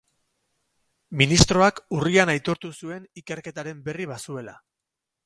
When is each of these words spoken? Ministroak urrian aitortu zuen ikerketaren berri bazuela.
Ministroak 1.19 1.81
urrian 1.97 2.31
aitortu 2.35 2.71
zuen 2.79 3.05
ikerketaren 3.23 3.85
berri 3.89 4.09
bazuela. 4.15 4.57